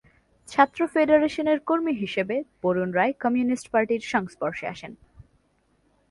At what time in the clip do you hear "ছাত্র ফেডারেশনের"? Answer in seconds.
0.49-1.59